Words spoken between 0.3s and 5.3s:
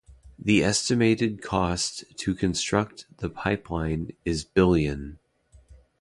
The estimated cost to construct the pipeline is billion.